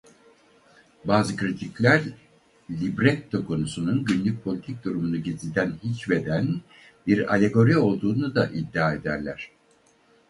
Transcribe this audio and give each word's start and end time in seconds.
Bazı 1.05 1.35
kritikler 1.35 2.01
libretto 2.69 3.45
konusunun 3.45 4.05
günün 4.05 4.37
politik 4.43 4.83
durumunu 4.85 5.17
gizliden 5.17 5.73
hicveden 5.83 6.61
bir 7.07 7.31
alegori 7.33 7.77
olduğunu 7.77 8.35
da 8.35 8.47
iddia 8.49 8.93
ederler. 8.93 9.51